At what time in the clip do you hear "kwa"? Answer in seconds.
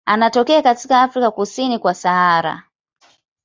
1.79-1.93